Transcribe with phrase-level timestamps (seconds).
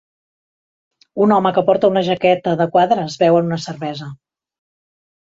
[1.25, 4.13] Un home que porta una jaqueta de quadres beu una cervesa.